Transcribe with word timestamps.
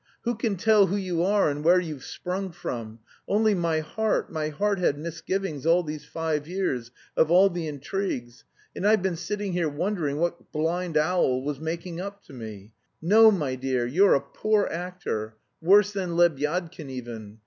"Who 0.23 0.33
can 0.33 0.57
tell 0.57 0.87
who 0.87 0.95
you 0.95 1.21
are 1.21 1.47
and 1.47 1.63
where 1.63 1.79
you've 1.79 2.03
sprung 2.03 2.49
from? 2.51 3.01
Only 3.27 3.53
my 3.53 3.81
heart, 3.81 4.31
my 4.31 4.49
heart 4.49 4.79
had 4.79 4.97
misgivings 4.97 5.63
all 5.63 5.83
these 5.83 6.05
five 6.05 6.47
years, 6.47 6.89
of 7.15 7.29
all 7.29 7.51
the 7.51 7.67
intrigues. 7.67 8.43
And 8.75 8.87
I've 8.87 9.03
been 9.03 9.15
sitting 9.15 9.53
here 9.53 9.69
wondering 9.69 10.17
what 10.17 10.51
blind 10.51 10.97
owl 10.97 11.43
was 11.43 11.59
making 11.59 12.01
up 12.01 12.23
to 12.23 12.33
me? 12.33 12.73
No, 12.99 13.29
my 13.29 13.53
dear, 13.53 13.85
you're 13.85 14.15
a 14.15 14.21
poor 14.21 14.65
actor, 14.71 15.35
worse 15.61 15.91
than 15.91 16.17
Lebyadkin 16.17 16.89
even. 16.89 17.37